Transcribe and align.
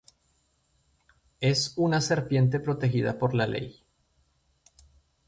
Es 1.41 1.73
una 1.77 2.01
serpiente 2.01 2.59
protegida 2.59 3.19
por 3.19 3.35
la 3.35 3.45
ley. 3.45 3.83